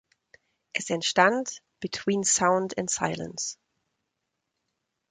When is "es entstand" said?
0.73-1.61